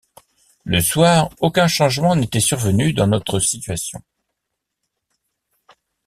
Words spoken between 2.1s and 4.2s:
n’était survenu dans notre situation.